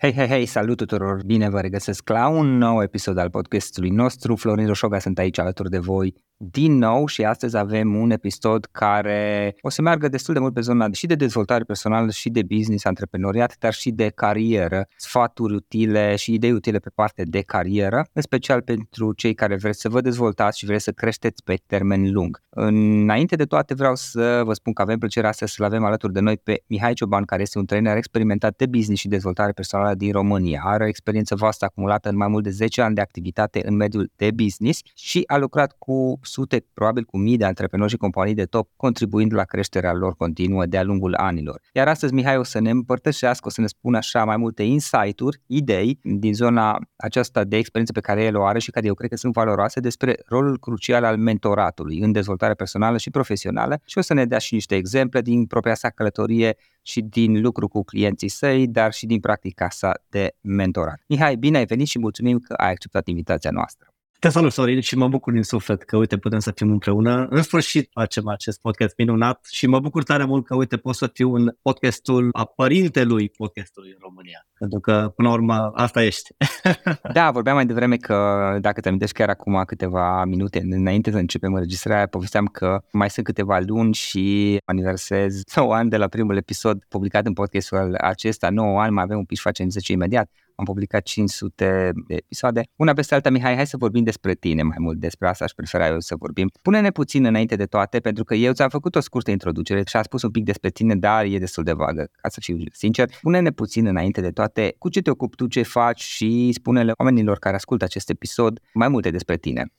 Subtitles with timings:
[0.00, 1.22] Hei, hei, hei, salut tuturor!
[1.24, 4.36] Bine vă regăsesc la un nou episod al podcastului nostru.
[4.36, 9.54] Florin Roșoga sunt aici alături de voi din nou și astăzi avem un episod care
[9.60, 12.84] o să meargă destul de mult pe zona și de dezvoltare personală și de business,
[12.84, 18.22] antreprenoriat, dar și de carieră, sfaturi utile și idei utile pe parte de carieră, în
[18.22, 22.42] special pentru cei care vreți să vă dezvoltați și vreți să creșteți pe termen lung.
[22.50, 26.20] Înainte de toate vreau să vă spun că avem plăcerea să să-l avem alături de
[26.20, 30.12] noi pe Mihai Cioban, care este un trainer experimentat de business și dezvoltare personală din
[30.12, 30.62] România.
[30.64, 34.10] Are o experiență vastă acumulată în mai mult de 10 ani de activitate în mediul
[34.16, 38.44] de business și a lucrat cu sute, probabil cu mii de antreprenori și companii de
[38.44, 41.60] top, contribuind la creșterea lor continuă de-a lungul anilor.
[41.72, 45.40] Iar astăzi Mihai o să ne împărtășească, o să ne spună așa mai multe insight-uri,
[45.46, 49.10] idei din zona aceasta de experiență pe care el o are și care eu cred
[49.10, 54.00] că sunt valoroase despre rolul crucial al mentoratului în dezvoltare personală și profesională și o
[54.00, 58.28] să ne dea și niște exemple din propria sa călătorie și din lucru cu clienții
[58.28, 61.02] săi, dar și din practica sa de mentorat.
[61.06, 63.92] Mihai, bine ai venit și mulțumim că ai acceptat invitația noastră.
[64.20, 67.26] Te salut, Sorin, și mă bucur din suflet că, uite, putem să fim împreună.
[67.30, 71.10] În sfârșit facem acest podcast minunat și mă bucur tare mult că, uite, pot să
[71.12, 74.46] fiu în podcastul a părintelui podcastului în România.
[74.58, 76.30] Pentru că, până la urmă, asta ești.
[77.12, 81.52] da, vorbeam mai devreme că, dacă te amintești chiar acum câteva minute înainte să începem
[81.54, 86.84] înregistrarea, povesteam că mai sunt câteva luni și aniversez 9 ani de la primul episod
[86.88, 88.50] publicat în podcastul acesta.
[88.50, 92.62] 9 ani, mai avem un pic și facem 10 imediat am publicat 500 de episoade.
[92.76, 95.86] Una peste alta, Mihai, hai să vorbim despre tine mai mult, despre asta aș prefera
[95.88, 96.50] eu să vorbim.
[96.62, 100.02] Pune-ne puțin înainte de toate, pentru că eu ți-am făcut o scurtă introducere și am
[100.02, 103.10] spus un pic despre tine, dar e destul de vagă, ca să fiu sincer.
[103.20, 107.38] Pune-ne puțin înainte de toate cu ce te ocupi tu, ce faci și spune-le oamenilor
[107.38, 109.72] care ascultă acest episod mai multe despre tine.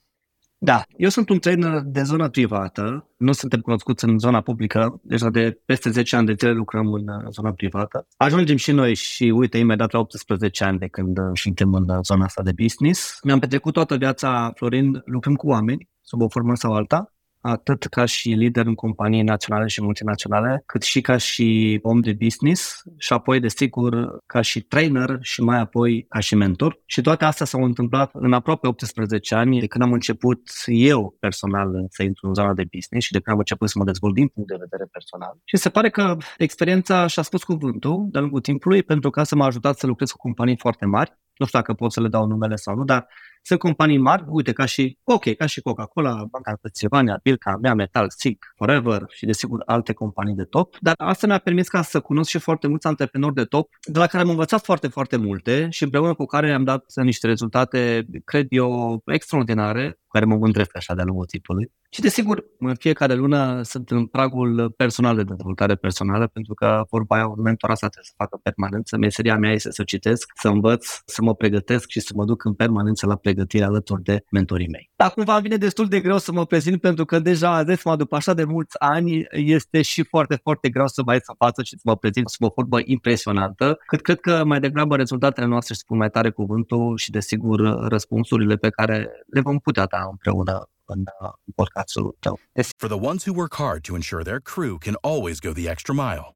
[0.62, 5.30] Da, eu sunt un trainer de zona privată, nu suntem cunoscuți în zona publică, deja
[5.30, 8.08] de peste 10 ani de zile lucrăm în zona privată.
[8.18, 12.44] Ajungem și noi și uite, imediat la 18 ani de când suntem în zona asta
[12.44, 13.20] de business.
[13.24, 18.06] Mi-am petrecut toată viața, Florin, lucrând cu oameni, sub o formă sau alta atât ca
[18.06, 23.14] și lider în companii naționale și multinaționale, cât și ca și om de business și
[23.14, 26.82] apoi, desigur, ca și trainer și mai apoi ca și mentor.
[26.86, 31.86] Și toate astea s-au întâmplat în aproape 18 ani de când am început eu personal
[31.90, 34.28] să intru în zona de business și de când am început să mă dezvolt din
[34.28, 35.38] punct de vedere personal.
[35.46, 39.46] Și se pare că experiența și-a spus cuvântul de-a lungul timpului pentru că să m-a
[39.46, 41.18] ajutat să lucrez cu companii foarte mari.
[41.38, 43.08] Nu știu dacă pot să le dau numele sau nu, dar
[43.42, 48.10] Sunt companii mari, uite, ca și, ok, ca și Coca-Cola, Banca Transilvania, Bilca, Mea Metal,
[48.18, 52.30] SIC, Forever și desigur alte companii de top, dar asta mi-a permis ca să cunosc
[52.30, 55.84] și foarte mulți antreprenori de top, de la care am învățat foarte, foarte multe și
[55.84, 60.94] împreună cu care am dat niște rezultate, cred eu, extraordinare, cu care mă mândresc așa
[60.96, 61.72] de-a lungul timpului.
[61.92, 67.16] Și desigur, în fiecare lună sunt în pragul personal de dezvoltare personală, pentru că vorba
[67.16, 68.98] aia, un mentor asta trebuie să facă permanență.
[68.98, 72.54] Meseria mea este să citesc, să învăț, să mă pregătesc și să mă duc în
[72.54, 74.90] permanență la pregătire alături de mentorii mei.
[74.96, 78.34] Dar cumva vine destul de greu să mă prezint, pentru că deja, ades după așa
[78.34, 81.96] de mulți ani, este și foarte, foarte greu să mai să față și să mă
[81.96, 86.30] prezint sub o formă impresionantă, cât cred că mai degrabă rezultatele noastre spun mai tare
[86.30, 92.40] cuvântul și, desigur, răspunsurile pe care le vom putea da împreună în, uh, podcastul tău.
[92.78, 95.94] For the ones who work hard to ensure their crew can always go the extra
[95.94, 96.36] mile,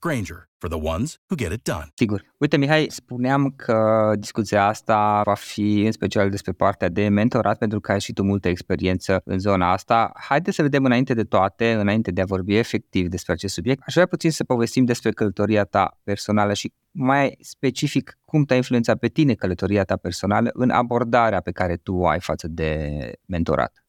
[0.00, 1.86] Granger, for the ones who get it done.
[1.94, 2.34] Sigur.
[2.38, 7.80] Uite, Mihai, spuneam că discuția asta va fi în special despre partea de mentorat, pentru
[7.80, 10.12] că ai și tu multă experiență în zona asta.
[10.14, 13.92] Haideți să vedem înainte de toate, înainte de a vorbi efectiv despre acest subiect, aș
[13.94, 19.08] vrea puțin să povestim despre călătoria ta personală și mai specific cum te-a influențat pe
[19.08, 22.90] tine călătoria ta personală în abordarea pe care tu o ai față de
[23.26, 23.85] mentorat.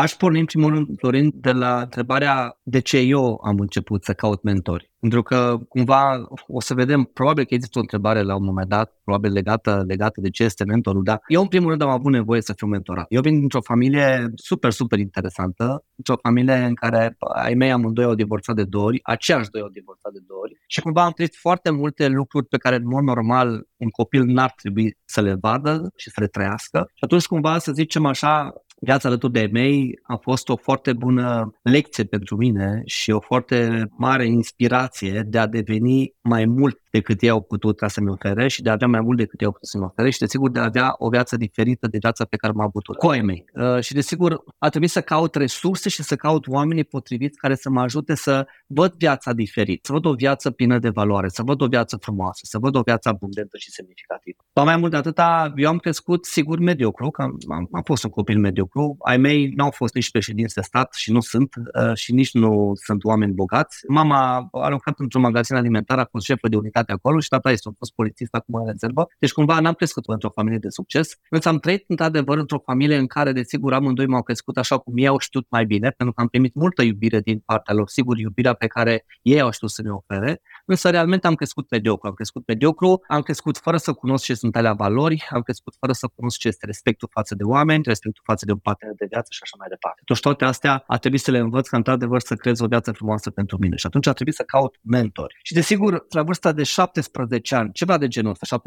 [0.00, 4.12] Aș porni în primul rând, Florin, de la întrebarea de ce eu am început să
[4.12, 4.90] caut mentori.
[5.00, 9.00] Pentru că cumva o să vedem, probabil că există o întrebare la un moment dat,
[9.04, 12.40] probabil legată, legată de ce este mentorul, dar eu în primul rând am avut nevoie
[12.40, 13.06] să fiu mentorat.
[13.08, 18.14] Eu vin dintr-o familie super, super interesantă, într-o familie în care ai mei amândoi au
[18.14, 21.34] divorțat de două ori, aceiași doi au divorțat de două ori și cumva am trăit
[21.36, 25.92] foarte multe lucruri pe care în mod normal un copil n-ar trebui să le vadă
[25.96, 26.90] și să le trăiască.
[26.94, 31.54] Și atunci cumva să zicem așa, viața alături de mei a fost o foarte bună
[31.62, 37.28] lecție pentru mine și o foarte mare inspirație de a deveni mai mult decât ei
[37.28, 39.68] au putut ca să-mi ofere și de a avea mai mult decât ei au putut
[39.68, 42.60] să-mi ofere și desigur de a avea o viață diferită de viața pe care am
[42.60, 43.44] avut-o cu ai mei.
[43.54, 47.70] Uh, și desigur a trebuit să caut resurse și să caut oamenii potriviți care să
[47.70, 51.60] mă ajute să văd viața diferit, să văd o viață plină de valoare, să văd
[51.60, 54.36] o viață frumoasă, să văd o viață abundentă și semnificativă.
[54.52, 58.04] Dar mai mult de atâta, eu am crescut sigur mediocru, că am, am, am fost
[58.04, 58.69] un copil mediocru.
[58.98, 62.72] Ai mei n-au fost nici președinți de stat și nu sunt uh, și nici nu
[62.74, 63.78] sunt oameni bogați.
[63.88, 67.50] Mama a lucrat într-un magazin alimentar, a fost șefă de unitate unitate acolo și tata
[67.50, 69.06] este a fost polițist acum în rezervă.
[69.18, 71.16] Deci cumva n-am crescut într-o familie de succes.
[71.30, 75.06] Însă am trăit într-adevăr într-o familie în care, desigur, amândoi m-au crescut așa cum ei
[75.06, 78.52] au știut mai bine, pentru că am primit multă iubire din partea lor, sigur, iubirea
[78.52, 80.40] pe care ei au știut să ne ofere.
[80.70, 82.08] Însă realmente am crescut mediocru.
[82.08, 85.92] Am crescut mediocru, am crescut fără să cunosc ce sunt alea valori, am crescut fără
[85.92, 89.28] să cunosc ce este respectul față de oameni, respectul față de un partener de viață
[89.30, 90.00] și așa mai departe.
[90.06, 93.30] Deci toate astea a trebuit să le învăț ca într-adevăr să creez o viață frumoasă
[93.30, 93.76] pentru mine.
[93.76, 95.38] Și atunci a trebuit să caut mentori.
[95.42, 98.60] Și desigur, la vârsta de 17 ani, ceva de genul ăsta, 17-18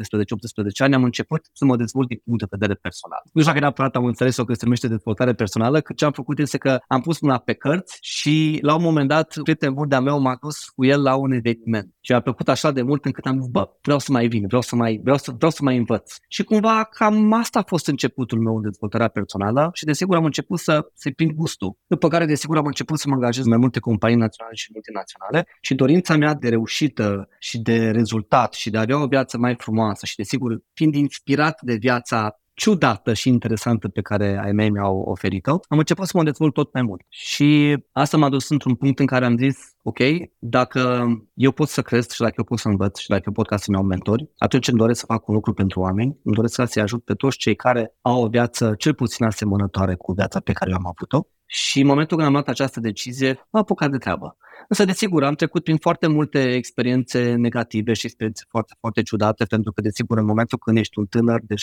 [0.78, 3.20] ani, am început să mă dezvolt din punct de vedere personal.
[3.24, 6.38] Nu știu dacă neapărat am înțeles-o că se numește dezvoltare personală, că ce am făcut
[6.38, 10.20] este că am pus mâna pe cărți și la un moment dat prietenul de-a meu
[10.20, 11.93] m-a dus cu el la un eveniment.
[12.00, 14.62] Și a plăcut așa de mult încât am zis, bă, vreau să mai vin, vreau
[14.62, 16.16] să mai, vreau să, vreau să mai învăț.
[16.28, 20.58] Și cumva cam asta a fost începutul meu în dezvoltarea personală și desigur am început
[20.58, 21.76] să, să prind gustul.
[21.86, 25.74] După care desigur am început să mă angajez mai multe companii naționale și multinaționale și
[25.74, 30.06] dorința mea de reușită și de rezultat și de a avea o viață mai frumoasă
[30.06, 35.58] și desigur fiind inspirat de viața ciudată și interesantă pe care ai mei mi-au oferit-o,
[35.68, 37.00] am început să mă dezvolt tot mai mult.
[37.08, 39.98] Și asta m-a dus într-un punct în care am zis, ok,
[40.38, 43.46] dacă eu pot să cresc și dacă eu pot să învăț și dacă eu pot
[43.46, 46.62] ca să-mi iau mentori, atunci îmi doresc să fac un lucru pentru oameni, îmi doresc
[46.64, 50.52] să-i ajut pe toți cei care au o viață cel puțin asemănătoare cu viața pe
[50.52, 51.28] care eu am avut-o.
[51.46, 54.36] Și în momentul când am luat această decizie, m-a apucat de treabă.
[54.68, 59.72] Însă, desigur, am trecut prin foarte multe experiențe negative și experiențe foarte, foarte ciudate, pentru
[59.72, 61.58] că, desigur, în momentul când ești un tânăr de 17-18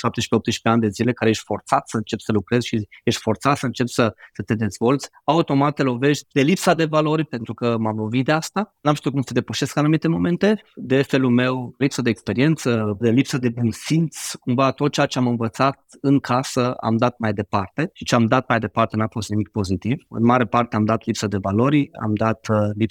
[0.63, 3.89] ani de zile, care ești forțat să începi să lucrezi și ești forțat să începi
[3.89, 8.25] să, să te dezvolți, automat te lovești de lipsa de valori, pentru că m-am lovit
[8.25, 8.75] de asta.
[8.81, 13.37] N-am știut cum să depășesc anumite momente, de felul meu, lipsă de experiență, de lipsă
[13.37, 17.89] de bun simț, cumva tot ceea ce am învățat în casă am dat mai departe
[17.93, 20.05] și ce am dat mai departe n-a fost nimic pozitiv.
[20.09, 22.90] În mare parte am dat lipsă de valori, am dat uh, lipsă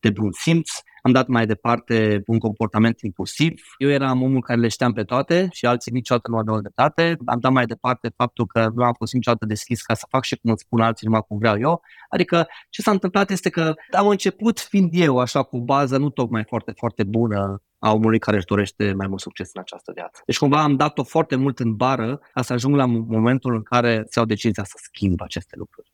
[0.00, 0.70] de bun simț,
[1.02, 3.62] am dat mai departe un comportament impulsiv.
[3.78, 7.16] Eu eram omul care le știam pe toate și alții niciodată nu aveau dreptate.
[7.26, 10.36] Am dat mai departe faptul că nu am fost niciodată deschis ca să fac și
[10.36, 11.82] cum îți spun alții numai cum vreau eu.
[12.08, 16.44] Adică ce s-a întâmplat este că am început fiind eu așa cu bază nu tocmai
[16.44, 20.22] foarte, foarte bună a omului care își dorește mai mult succes în această viață.
[20.26, 24.04] Deci cumva am dat-o foarte mult în bară ca să ajung la momentul în care
[24.08, 25.92] se iau decizia să schimb aceste lucruri.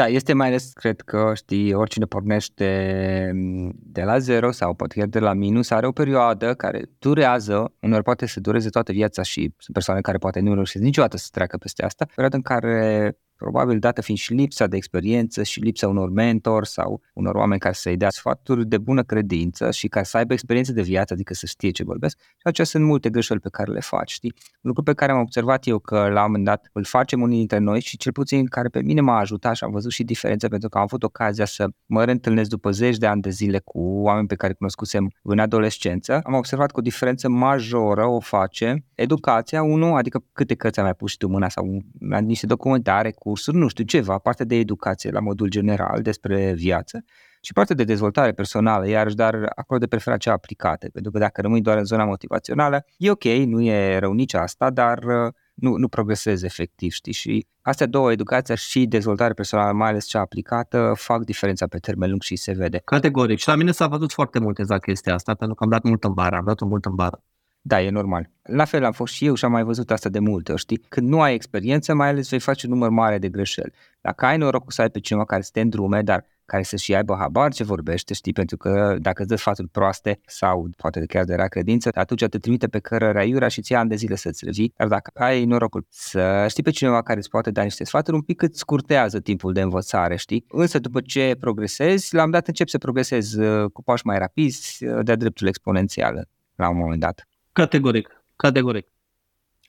[0.00, 4.98] Da, este mai ales, cred că, știi, oricine pornește mm, de la zero sau poate
[4.98, 9.22] chiar de la minus, are o perioadă care durează, uneori poate să dureze toată viața
[9.22, 13.16] și sunt persoane care poate nu reușesc niciodată să treacă peste asta, perioadă în care
[13.40, 17.74] probabil dată fiind și lipsa de experiență și lipsa unor mentor sau unor oameni care
[17.74, 21.46] să-i dea sfaturi de bună credință și care să aibă experiență de viață, adică să
[21.46, 22.18] știe ce vorbesc.
[22.18, 24.34] Și acestea sunt multe greșeli pe care le faci, știi?
[24.60, 27.58] Lucru pe care am observat eu că la un moment dat îl facem unii dintre
[27.58, 30.68] noi și cel puțin care pe mine m-a ajutat și am văzut și diferențe pentru
[30.68, 34.26] că am avut ocazia să mă reîntâlnesc după zeci de ani de zile cu oameni
[34.26, 36.20] pe care cunoscusem în adolescență.
[36.24, 40.94] Am observat că o diferență majoră o face educația, unul, adică câte cărți ai mai
[40.94, 41.82] pus și tu mâna sau
[42.20, 47.04] niște documentare, cursuri, nu știu, ceva, parte de educație la modul general despre viață
[47.40, 51.40] și parte de dezvoltare personală, iarăși, dar acolo de preferat cea aplicată, pentru că dacă
[51.40, 55.76] rămâi doar în zona motivațională, e ok, nu e rău nici asta, dar uh, nu,
[55.76, 57.12] nu progresezi efectiv, știi?
[57.12, 62.08] Și astea două, educația și dezvoltare personală, mai ales cea aplicată, fac diferența pe termen
[62.08, 62.80] lung și se vede.
[62.84, 63.38] Categoric.
[63.38, 66.04] Și la mine s-a văzut foarte mult exact chestia asta, pentru că am dat mult
[66.04, 67.22] în bară, am dat mult în bară.
[67.62, 68.30] Da, e normal.
[68.42, 70.76] La fel am fost și eu și am mai văzut asta de multe ori, știi?
[70.88, 73.72] Când nu ai experiență, mai ales vei face un număr mare de greșeli.
[74.00, 76.94] Dacă ai norocul să ai pe cineva care să te îndrume, dar care să și
[76.94, 81.24] aibă habar ce vorbește, știi, pentru că dacă îți dă sfaturi proaste sau poate chiar
[81.24, 84.44] de rea credință, atunci te trimite pe cărăra iura și ți ani de zile să-ți
[84.44, 88.16] revii, dar dacă ai norocul să știi pe cineva care îți poate da niște sfaturi,
[88.16, 90.44] un pic îți scurtează timpul de învățare, știi?
[90.48, 94.84] Însă după ce progresezi, la un dat încep să progresezi uh, cu pași mai rapizi,
[94.84, 97.28] uh, de-a dreptul exponențial la un moment dat.
[97.60, 98.86] Categoric, categoric.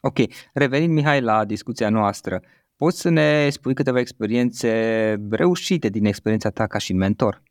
[0.02, 0.18] Ok,
[0.54, 2.42] revenind Mihai la discuția noastră,
[2.76, 4.70] poți să ne spui câteva experiențe
[5.30, 7.44] reușite din experiența ta ca și mentor?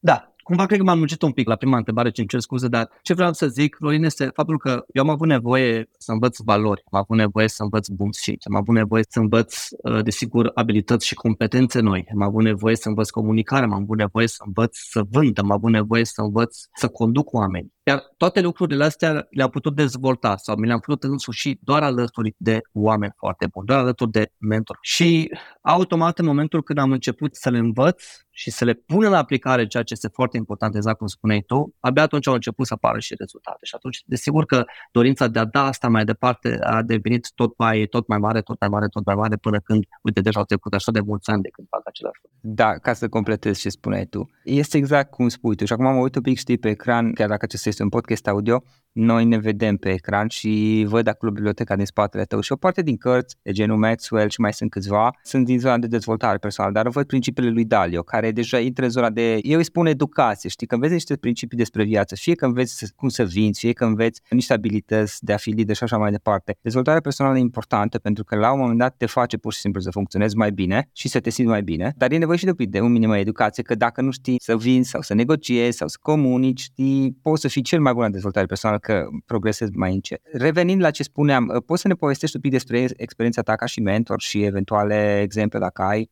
[0.00, 2.68] Da, cumva cred că m-am muncit un pic la prima întrebare, ce îmi cer scuze,
[2.68, 6.36] dar ce vreau să zic, Florin, este faptul că eu am avut nevoie să învăț
[6.44, 10.50] valori, am avut nevoie să învăț bun simț, am avut nevoie să învăț, uh, desigur,
[10.54, 14.76] abilități și competențe noi, am avut nevoie să învăț comunicare, am avut nevoie să învăț
[14.76, 17.72] să vând, am avut nevoie să învăț să conduc oameni.
[17.84, 22.60] Iar toate lucrurile astea le-am putut dezvolta sau mi le-am putut însuși doar alături de
[22.72, 24.78] oameni foarte buni, doar alături de mentor.
[24.80, 25.30] Și
[25.62, 28.02] automat în momentul când am început să le învăț
[28.42, 31.74] și să le pun în aplicare ceea ce este foarte important, exact cum spuneai tu,
[31.80, 33.58] abia atunci au început să apară și rezultate.
[33.62, 37.86] Și atunci, desigur că dorința de a da asta mai departe a devenit tot mai,
[37.86, 40.74] tot mai mare, tot mai mare, tot mai mare, până când, uite, deja au trecut
[40.74, 42.38] așa de mulți ani de când fac același lucru.
[42.40, 44.30] Da, ca să completez ce spuneai tu.
[44.44, 45.64] Este exact cum spui tu.
[45.64, 48.26] Și acum mă uit un pic, știi, pe ecran, chiar dacă acesta este un podcast
[48.26, 52.56] audio, noi ne vedem pe ecran și văd acolo biblioteca din spatele tău și o
[52.56, 56.38] parte din cărți de genul Maxwell și mai sunt câțiva, sunt din zona de dezvoltare
[56.38, 59.86] personală, dar văd principiile lui Dalio, care deja intră în zona de, eu îi spun
[59.86, 63.72] educație, știi, că înveți niște principii despre viață, fie că înveți cum să vinzi, fie
[63.72, 66.56] că înveți niște abilități de a fi lider și așa mai departe.
[66.60, 69.80] Dezvoltarea personală e importantă pentru că la un moment dat te face pur și simplu
[69.80, 72.64] să funcționezi mai bine și să te simți mai bine, dar e nevoie și de,
[72.64, 75.88] de un minim de educație, că dacă nu știi să vinzi sau să negociezi sau
[75.88, 79.92] să comunici, știi, poți să fii cel mai bun în dezvoltare personală că progresezi mai
[79.92, 80.20] încet.
[80.32, 83.80] Revenind la ce spuneam, poți să ne povestești un pic despre experiența ta ca și
[83.80, 86.10] mentor și eventuale exemple dacă ai?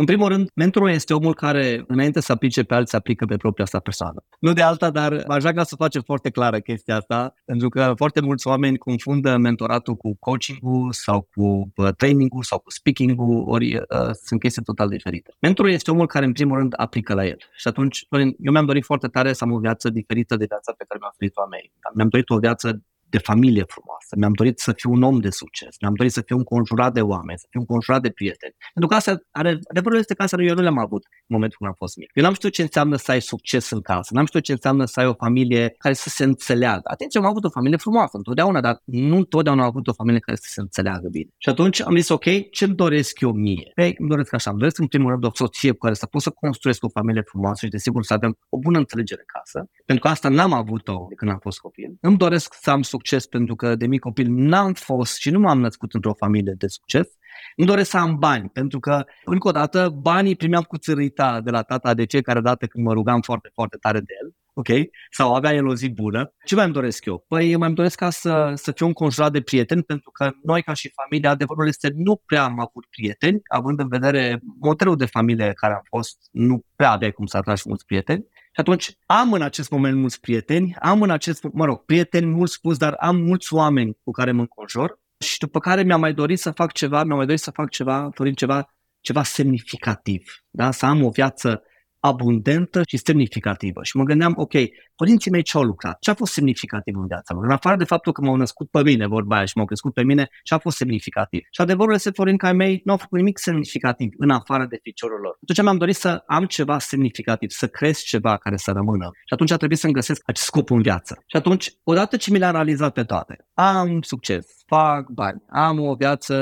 [0.00, 3.64] În primul rând, mentorul este omul care, înainte să aplice pe alții, aplică pe propria
[3.64, 4.24] sa persoană.
[4.40, 8.20] Nu de alta, dar aș vrea să facem foarte clară chestia asta, pentru că foarte
[8.20, 13.82] mulți oameni confundă mentoratul cu coaching-ul sau cu uh, training-ul sau cu speaking-ul, ori uh,
[14.24, 15.34] sunt chestii total diferite.
[15.40, 17.38] Mentorul este omul care, în primul rând, aplică la el.
[17.56, 18.06] Și atunci,
[18.38, 21.10] eu mi-am dorit foarte tare să am o viață diferită de viața pe care mi-a
[21.12, 21.72] oferit-o a mei.
[21.94, 25.76] Mi-am dorit o viață de familie frumoasă, mi-am dorit să fiu un om de succes,
[25.80, 28.54] mi-am dorit să fiu înconjurat de oameni, să fiu înconjurat de prieteni.
[28.72, 31.70] Pentru că asta are, adevărul este că asta eu nu le-am avut în momentul când
[31.70, 32.10] am fost mic.
[32.14, 35.00] Eu n-am știut ce înseamnă să ai succes în casă, n-am știut ce înseamnă să
[35.00, 36.82] ai o familie care să se înțeleagă.
[36.84, 40.36] Atenție, am avut o familie frumoasă întotdeauna, dar nu întotdeauna am avut o familie care
[40.36, 41.30] să se înțeleagă bine.
[41.38, 43.72] Și atunci am zis, ok, ce-mi doresc eu mie?
[43.74, 46.22] Ei, îmi doresc așa, îmi doresc în primul rând o soție cu care să pot
[46.22, 50.04] să construiesc o familie frumoasă și desigur să avem o bună înțelegere în casă, pentru
[50.04, 51.96] că asta n-am avut-o de când am fost copil.
[52.00, 52.97] Îmi doresc să am succes
[53.30, 57.08] pentru că de mic copil n-am fost și nu m-am născut într-o familie de succes.
[57.56, 61.50] Îmi doresc să am bani, pentru că, încă o dată, banii primeam cu țărita de
[61.50, 64.88] la tata de ce care dată când mă rugam foarte, foarte tare de el, ok?
[65.10, 66.32] Sau avea el o zi bună.
[66.44, 67.24] Ce mai îmi doresc eu?
[67.28, 70.72] Păi mai îmi doresc ca să, să fiu înconjurat de prieteni, pentru că noi ca
[70.72, 75.52] și familie, adevărul este, nu prea am avut prieteni, având în vedere modelul de familie
[75.52, 78.26] care am fost, nu prea aveai cum să atragi mulți prieteni.
[78.52, 82.50] Și atunci am în acest moment mulți prieteni, am în acest, mă rog, prieteni mult
[82.50, 86.38] spus, dar am mulți oameni cu care mă înconjur și după care mi-am mai dorit
[86.38, 90.70] să fac ceva, mi-am mai dorit să fac ceva, Florin, ceva, ceva semnificativ, da?
[90.70, 91.62] să am o viață
[92.00, 93.80] abundentă și semnificativă.
[93.82, 94.52] Și mă gândeam, ok,
[94.96, 95.98] părinții mei ce au lucrat?
[96.00, 97.44] Ce a fost semnificativ în viața lor?
[97.44, 100.02] În afară de faptul că m-au născut pe mine, vorba aia, și m-au crescut pe
[100.02, 101.40] mine, ce a fost semnificativ?
[101.50, 104.78] Și adevărul este, Florin, că ai mei nu au făcut nimic semnificativ în afară de
[104.82, 105.38] ficiorul lor.
[105.42, 109.10] Atunci mi-am dorit să am ceva semnificativ, să cresc ceva care să rămână.
[109.12, 111.22] Și atunci a trebuit să-mi găsesc acest scop în viață.
[111.26, 115.94] Și atunci, odată ce mi le-am realizat pe toate, am succes, fac bani, am o
[115.94, 116.34] viață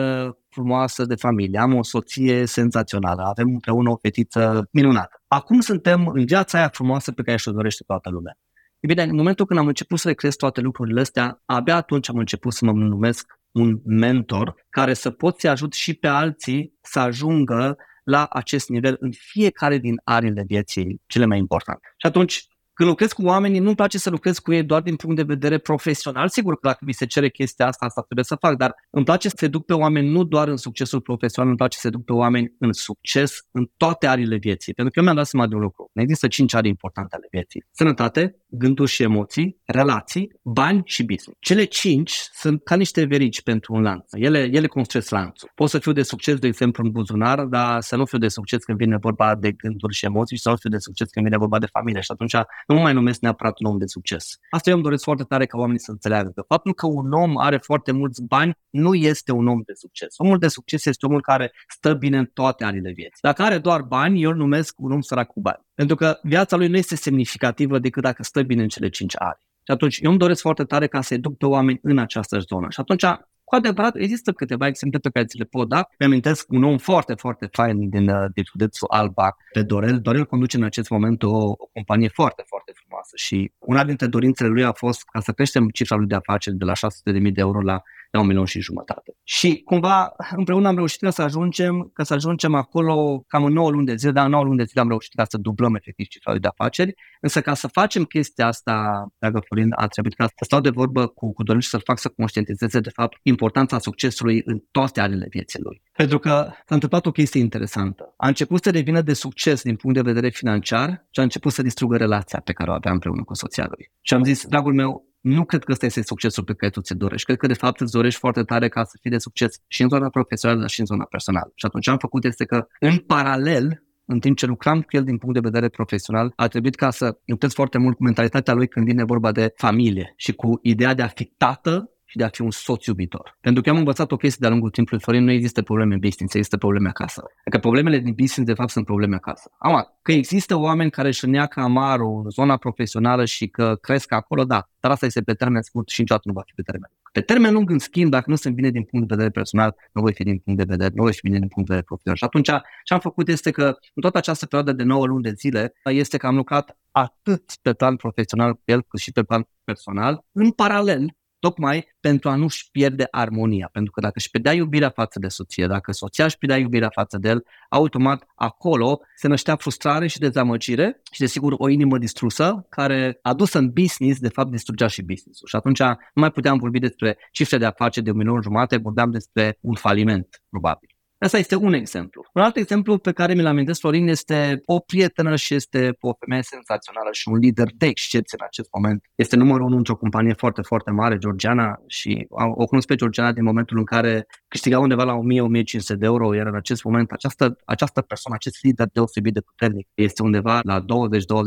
[0.57, 5.23] frumoasă de familie, am o soție senzațională, avem împreună o fetiță minunată.
[5.29, 8.39] Acum suntem în viața aia frumoasă pe care și-o dorește toată lumea.
[8.81, 12.09] E bine, în momentul când am început să le creez toate lucrurile astea, abia atunci
[12.09, 16.73] am început să mă numesc un mentor care să pot să ajut și pe alții
[16.81, 21.87] să ajungă la acest nivel în fiecare din ariile vieții cele mai importante.
[21.97, 22.47] Și atunci
[22.77, 25.59] când lucrez cu oamenii, nu-mi place să lucrez cu ei doar din punct de vedere
[25.59, 26.29] profesional.
[26.29, 29.29] Sigur că dacă mi se cere chestia asta, asta trebuie să fac, dar îmi place
[29.29, 32.05] să se duc pe oameni nu doar în succesul profesional, îmi place să se duc
[32.05, 34.73] pe oameni în succes în toate arile vieții.
[34.73, 35.91] Pentru că eu mi-am dat seama de un lucru.
[35.93, 37.65] Ne există cinci arii importante ale vieții.
[37.71, 41.39] Sănătate, gânduri și emoții, relații, bani și business.
[41.41, 44.13] Cele cinci sunt ca niște verici pentru un lanț.
[44.13, 45.51] Ele, ele construiesc lanțul.
[45.55, 48.65] Pot să fiu de succes, de exemplu, în buzunar, dar să nu fiu de succes
[48.65, 51.59] când vine vorba de gânduri și emoții, sau să fiu de succes când vine vorba
[51.59, 52.01] de familie.
[52.01, 52.35] Și atunci
[52.67, 54.39] nu mă mai numesc neapărat un om de succes.
[54.51, 57.39] Asta eu îmi doresc foarte tare ca oamenii să înțeleagă că faptul că un om
[57.39, 60.15] are foarte mulți bani nu este un om de succes.
[60.17, 63.19] Omul de succes este omul care stă bine în toate anile vieții.
[63.21, 65.67] Dacă are doar bani, eu îl numesc un om sărac cu bani.
[65.75, 69.39] Pentru că viața lui nu este semnificativă decât dacă stă bine în cele cinci ari.
[69.41, 72.67] Și atunci eu îmi doresc foarte tare ca să educ pe oameni în această zonă.
[72.71, 73.05] Și atunci
[73.49, 75.89] cu adevărat, există câteva exemple pe care ți le pot da.
[75.99, 80.01] Mi-amintesc un om foarte, foarte fain din, uh, din județul Alba, pe Dorel.
[80.01, 84.49] Dorel conduce în acest moment o, o companie foarte, foarte frumoasă și una dintre dorințele
[84.49, 87.61] lui a fost ca să creștem cifra lui de afaceri de la 600.000 de euro
[87.61, 87.83] la
[88.17, 89.17] la un milion și jumătate.
[89.25, 93.71] Și cumva împreună am reușit ca să ajungem, ca să ajungem acolo cam în 9
[93.71, 96.07] luni de zile, dar în 9 luni de zile am reușit ca să dublăm efectiv
[96.07, 100.45] cifra de afaceri, însă ca să facem chestia asta, dragă Florin, a trebuit ca să
[100.45, 104.43] stau de vorbă cu, cu Dorin și să-l fac să conștientizeze de fapt importanța succesului
[104.45, 105.83] în toate arele vieții lui.
[105.93, 108.15] Pentru că s-a întâmplat o chestie interesantă.
[108.17, 111.63] A început să devină de succes din punct de vedere financiar și a început să
[111.63, 113.91] distrugă relația pe care o avea împreună cu soția lui.
[114.01, 116.95] Și am zis, dragul meu, nu cred că ăsta este succesul pe care tu ți
[116.95, 117.27] dorești.
[117.27, 119.89] Cred că, de fapt, îți dorești foarte tare ca să fii de succes și în
[119.89, 121.53] zona profesională, dar și în zona personală.
[121.55, 125.05] Și atunci ce am făcut este că, în paralel, în timp ce lucram cu el
[125.05, 128.69] din punct de vedere profesional, a trebuit ca să lucrez foarte mult cu mentalitatea lui
[128.69, 132.29] când vine vorba de familie și cu ideea de a fi tată și de a
[132.29, 133.39] fi un soț iubitor.
[133.41, 136.35] Pentru că am învățat o chestie de-a lungul timpului, Florin, nu există probleme în business,
[136.35, 137.25] există probleme acasă.
[137.41, 139.51] Adică problemele din business, de fapt, sunt probleme acasă.
[139.59, 144.45] Acum, că există oameni care își neacă amarul în zona profesională și că cresc acolo,
[144.45, 147.05] da, dar asta este pe termen scurt și niciodată nu va fi pe termen lung.
[147.13, 150.01] Pe termen lung, în schimb, dacă nu sunt bine din punct de vedere personal, nu
[150.01, 152.17] voi fi din punct de vedere, nu voi fi bine din punct de vedere profesional.
[152.17, 155.33] Și atunci, ce am făcut este că, în toată această perioadă de 9 luni de
[155.37, 159.49] zile, este că am lucrat atât pe plan profesional cu el, cât și pe plan
[159.65, 163.69] personal, în paralel tocmai pentru a nu-și pierde armonia.
[163.73, 167.19] Pentru că dacă își pierdea iubirea față de soție, dacă soția își pierdea iubirea față
[167.19, 173.19] de el, automat acolo se năștea frustrare și dezamăgire și desigur o inimă distrusă care
[173.23, 175.49] adusă în business, de fapt distrugea și business-ul.
[175.49, 179.11] Și atunci nu mai puteam vorbi despre cifre de afaceri de un milion jumate, vorbeam
[179.11, 180.96] despre un faliment, probabil.
[181.19, 182.25] Asta este un exemplu.
[182.35, 186.43] Un alt exemplu pe care mi-l amintesc, Florin, este o prietenă și este o femeie
[186.43, 189.05] senzațională și un lider de excepție în acest moment.
[189.15, 193.45] Este numărul unu într-o companie foarte, foarte mare, Georgiana, și o cunosc pe Georgiana din
[193.45, 198.01] momentul în care câștiga undeva la 1000-1500 de euro, iar în acest moment această, această
[198.01, 200.85] persoană, acest lider deosebit de puternic, este undeva la 20-20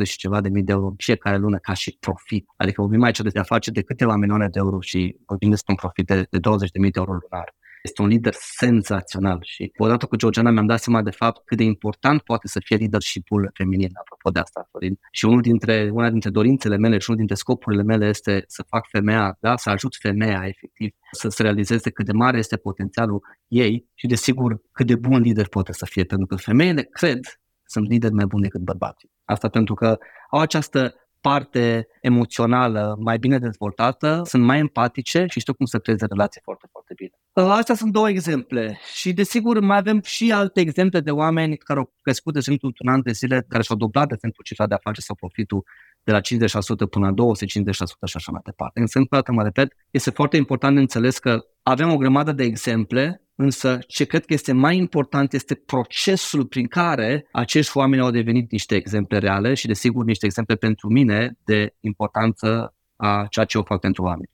[0.04, 2.46] și ceva de mii de euro în fiecare lună ca și profit.
[2.58, 5.78] Adică vorbim aici de a face de câteva milioane de euro și vorbim despre un
[5.78, 7.54] profit de, de 20 de mii de euro lunar.
[7.82, 11.64] Este un lider senzațional și odată cu Georgiana mi-am dat seama de fapt cât de
[11.64, 15.00] important poate să fie leadership-ul feminin, apropo de asta, Florin.
[15.12, 18.88] Și unul dintre, una dintre dorințele mele și unul dintre scopurile mele este să fac
[18.90, 23.86] femeia, da, să ajut femeia efectiv să se realizeze cât de mare este potențialul ei
[23.94, 27.20] și desigur cât de bun lider poate să fie, pentru că femeile cred
[27.66, 29.12] sunt lideri mai buni decât bărbații.
[29.26, 29.98] Asta pentru că
[30.30, 36.06] au această parte emoțională mai bine dezvoltată, sunt mai empatice și știu cum să creeze
[36.06, 37.12] relații foarte, foarte bine.
[37.34, 41.80] Uh, astea sunt două exemple și desigur mai avem și alte exemple de oameni care
[41.80, 44.74] au crescut de exemplu un an de zile, care și-au dublat de exemplu cifra de
[44.74, 45.64] afaceri sau profitul
[46.04, 48.80] de la 50% până la 250% și așa mai departe.
[48.80, 52.32] Însă, încă o dată mă repet, este foarte important de înțeles că avem o grămadă
[52.32, 58.02] de exemple Însă, ce cred că este mai important este procesul prin care acești oameni
[58.02, 63.46] au devenit niște exemple reale și, desigur, niște exemple pentru mine de importanță a ceea
[63.46, 64.30] ce eu fac pentru oameni.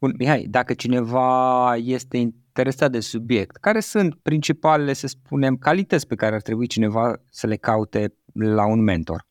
[0.00, 6.14] Bun, Mihai, dacă cineva este interesat de subiect, care sunt principalele, să spunem, calități pe
[6.14, 9.27] care ar trebui cineva să le caute la un mentor?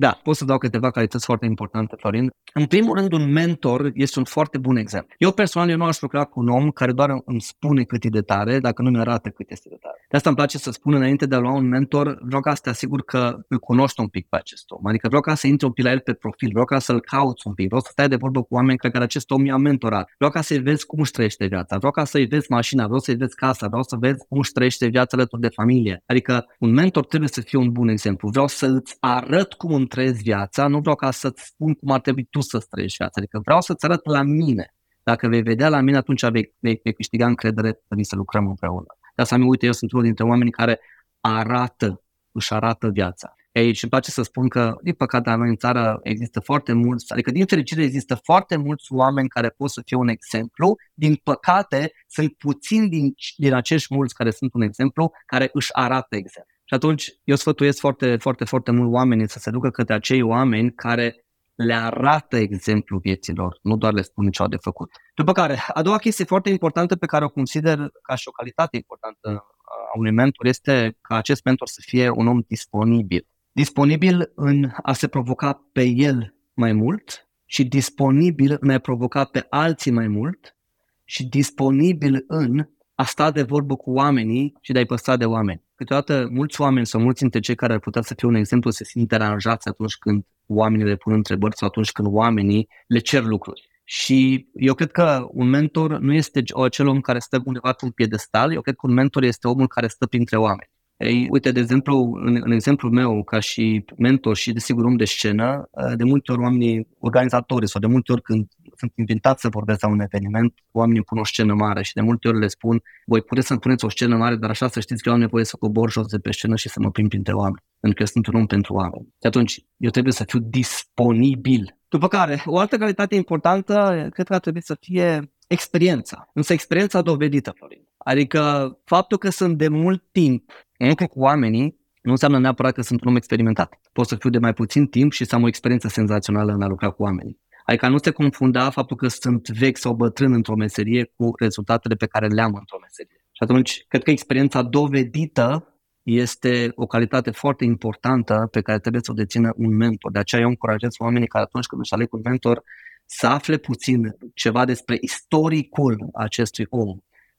[0.00, 2.30] Da, pot să dau câteva calități foarte importante, Florin.
[2.54, 5.14] În primul rând, un mentor este un foarte bun exemplu.
[5.18, 8.08] Eu personal eu nu aș lucra cu un om care doar îmi spune cât e
[8.08, 10.06] de tare, dacă nu mi arată cât este de tare.
[10.10, 12.60] De asta îmi place să spun înainte de a lua un mentor, vreau ca să
[12.62, 14.86] te asigur că îl cunoști un pic pe acest om.
[14.86, 17.46] Adică vreau ca să intri un pic la el pe profil, vreau ca să-l cauți
[17.46, 20.10] un pic, vreau să stai de vorbă cu oameni care acest om i-a mentorat.
[20.16, 23.16] Vreau ca să-i vezi cum își trăiește viața, vreau ca să-i vezi mașina, vreau să-i
[23.16, 26.02] vezi casa, vreau să vezi cum își trăiește viața alături de familie.
[26.06, 28.28] Adică un mentor trebuie să fie un bun exemplu.
[28.28, 32.00] Vreau să îți arăt cum îmi trăiesc viața, nu vreau ca să-ți spun cum ar
[32.00, 33.20] trebui tu să trăiești viața.
[33.20, 34.74] Adică vreau să-ți arăt la mine.
[35.02, 38.86] Dacă vei vedea la mine, atunci vei, vei, vei câștiga încredere să lucrăm împreună.
[39.14, 40.80] De asta mi uite, eu sunt unul dintre oamenii care
[41.20, 43.34] arată, își arată viața.
[43.52, 46.72] Ei, și îmi place să spun că, din păcate, la noi în țară există foarte
[46.72, 50.76] mulți, adică din fericire există foarte mulți oameni care pot să fie un exemplu.
[50.94, 56.16] Din păcate, sunt puțini din, din acești mulți care sunt un exemplu, care își arată
[56.16, 56.54] exemplu.
[56.68, 60.72] Și atunci eu sfătuiesc foarte, foarte, foarte mult oamenii să se ducă către acei oameni
[60.72, 64.90] care le arată exemplu vieților, nu doar le spun ce au de făcut.
[65.14, 68.76] După care, a doua chestie foarte importantă pe care o consider ca și o calitate
[68.76, 73.26] importantă a unui mentor este ca acest mentor să fie un om disponibil.
[73.52, 79.46] Disponibil în a se provoca pe el mai mult și disponibil în a provoca pe
[79.50, 80.56] alții mai mult
[81.04, 85.66] și disponibil în a sta de vorbă cu oamenii și de a-i păstra de oameni.
[85.78, 88.84] Câteodată mulți oameni sau mulți dintre cei care ar putea să fie un exemplu se
[88.84, 93.68] simt deranjați atunci când oamenii le pun întrebări sau atunci când oamenii le cer lucruri.
[93.84, 97.90] Și eu cred că un mentor nu este acel om care stă undeva pe un
[97.90, 100.70] piedestal, eu cred că un mentor este omul care stă printre oameni.
[100.96, 105.04] Ei, uite, de exemplu, în, în exemplul meu, ca și mentor și, desigur, om de
[105.04, 109.80] scenă, de multe ori oamenii, organizatori sau de multe ori când sunt invitați să vorbesc
[109.80, 113.22] la un eveniment, oamenii pun o scenă mare și de multe ori le spun, voi
[113.22, 115.56] puteți să-mi puneți o scenă mare, dar așa să știți că eu am nevoie să
[115.56, 118.34] cobor jos de pe scenă și să mă prind printre oameni, pentru că sunt un
[118.34, 119.06] om pentru oameni.
[119.20, 121.76] Și atunci, eu trebuie să fiu disponibil.
[121.88, 126.30] După care, o altă calitate importantă, cred că ar trebui să fie experiența.
[126.34, 127.88] Însă experiența dovedită, Florin.
[127.96, 132.82] Adică faptul că sunt de mult timp în lucru cu oamenii nu înseamnă neapărat că
[132.82, 133.80] sunt un om experimentat.
[133.92, 136.66] Pot să fiu de mai puțin timp și să am o experiență senzațională în a
[136.66, 137.40] lucra cu oamenii.
[137.68, 142.06] Adică nu se confunda faptul că sunt vechi sau bătrân într-o meserie cu rezultatele pe
[142.06, 143.16] care le am într-o meserie.
[143.32, 149.10] Și atunci, cred că experiența dovedită este o calitate foarte importantă pe care trebuie să
[149.10, 150.10] o dețină un mentor.
[150.10, 152.62] De aceea eu încurajez oamenii care atunci când își aleg un mentor
[153.04, 156.98] să afle puțin ceva despre istoricul acestui om,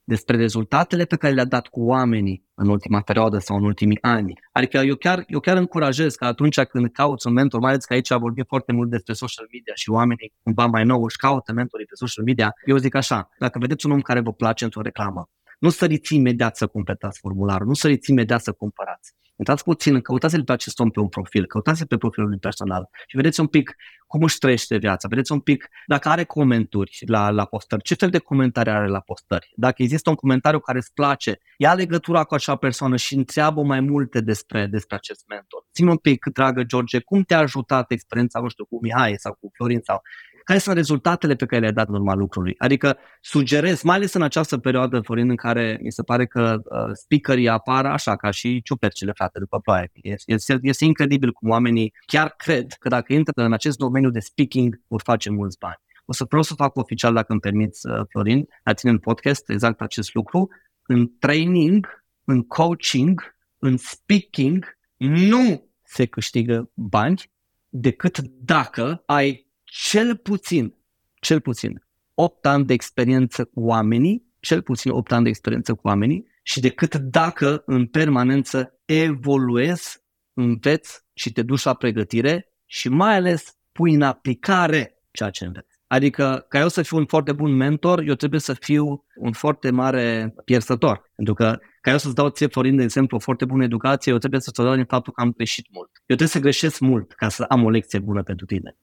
[0.10, 4.34] despre rezultatele pe care le-a dat cu oamenii în ultima perioadă sau în ultimii ani.
[4.52, 7.94] Adică eu chiar, eu chiar încurajez că atunci când cauți un mentor, mai ales că
[7.94, 11.86] aici vorbit foarte mult despre social media și oamenii cumva mai nou își caută mentorii
[11.86, 15.30] pe social media, eu zic așa, dacă vedeți un om care vă place într-o reclamă,
[15.60, 19.14] nu săriți imediat să completați formularul, nu săriți imediat să cumpărați.
[19.40, 23.16] Intrați puțin, căutați-l pe acest om pe un profil, căutați-l pe profilul lui personal și
[23.16, 23.76] vedeți un pic
[24.08, 28.10] cum își trăiește viața, vedeți un pic dacă are comenturi la, la postări, ce fel
[28.10, 29.52] de comentarii are la postări.
[29.56, 33.80] Dacă există un comentariu care îți place, ia legătura cu acea persoană și întreabă mai
[33.80, 35.66] multe despre, despre acest mentor.
[35.74, 39.50] Ține un pic, dragă George, cum te-a ajutat experiența, nu știu, cu Mihai sau cu
[39.54, 40.02] Florin sau
[40.50, 42.56] care sunt rezultatele pe care le-ai dat în urma lucrului.
[42.58, 46.90] Adică sugerez, mai ales în această perioadă, Florin, în care mi se pare că uh,
[46.94, 49.92] speakerii apar așa ca și ciupercile, frate, după ploaie.
[49.94, 54.20] Este, este, este incredibil cum oamenii chiar cred că dacă intră în acest domeniu de
[54.20, 55.80] speaking, vor face mulți bani.
[56.06, 59.50] O să vreau să fac oficial, dacă îmi permiți, uh, Florin, la tine în podcast,
[59.50, 60.48] exact acest lucru.
[60.86, 67.32] În training, în coaching, în speaking, nu se câștigă bani
[67.68, 70.76] decât dacă ai cel puțin,
[71.20, 75.88] cel puțin 8 ani de experiență cu oamenii, cel puțin 8 ani de experiență cu
[75.88, 80.04] oamenii și decât dacă în permanență evoluezi,
[80.34, 85.78] înveți și te duci la pregătire și mai ales pui în aplicare ceea ce înveți.
[85.88, 89.72] Adică, ca eu să fiu un foarte bun mentor, eu trebuie să fiu un foarte
[89.72, 91.12] mare pierzător.
[91.16, 94.18] Pentru că, ca eu să-ți dau ție, Florin, de exemplu, o foarte bună educație, eu
[94.18, 95.90] trebuie să-ți dau din faptul că am greșit mult.
[95.94, 98.78] Eu trebuie să greșesc mult ca să am o lecție bună pentru tine.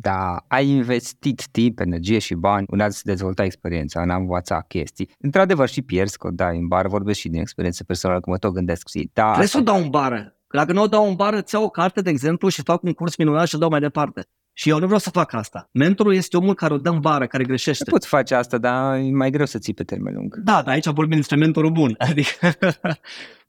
[0.00, 5.10] Da, ai investit timp, energie și bani în a-ți dezvolta experiența, în a învăța chestii.
[5.18, 8.52] Într-adevăr și pierzi, că da, în bară vorbesc și din experiență personală, că mă tot
[8.52, 8.88] gândesc.
[8.88, 10.34] Și, da, Trebuie să o dau în bară.
[10.48, 12.92] Dacă nu o dau în bară, îți iau o carte, de exemplu, și fac un
[12.92, 14.28] curs minunat și o dau mai departe.
[14.52, 15.68] Și eu nu vreau să fac asta.
[15.72, 17.90] Mentorul este omul care o dă în bară, care greșește.
[17.90, 20.36] Poți face asta, dar e mai greu să ții pe termen lung.
[20.36, 21.94] Da, dar aici vorbim despre mentorul bun.
[22.08, 22.52] Adică